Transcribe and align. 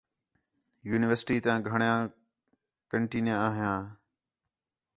یونیورسٹی 0.89 1.35
تیاں 1.43 1.59
گھݨیاں 1.69 1.99
کنٹیناں 2.91 3.39
آھیاں 3.47 3.79